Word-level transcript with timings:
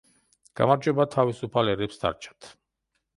გამარჯვება 0.59 1.05
თავისუფალ 1.15 1.69
ერებს 1.73 2.01
დარჩათ. 2.05 2.49